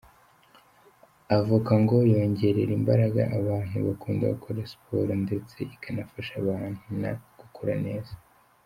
[1.37, 8.13] Avoka ngo yongerera imbaraga abantu bakunda gukora siporo ndtse ikanafasha abana gukura neza.